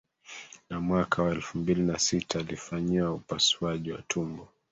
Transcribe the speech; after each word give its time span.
Na 0.69 0.79
mwaka 0.81 1.23
wa 1.23 1.31
elfu 1.31 1.57
mbili 1.57 1.81
na 1.81 1.99
sita 1.99 2.39
alifanyiwa 2.39 3.13
upasuaji 3.13 3.91
wa 3.91 4.01
tumbo 4.01 4.47